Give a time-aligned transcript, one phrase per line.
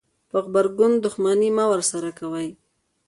[0.29, 2.49] په غبرګون کې دښمني مه ورسره کوئ.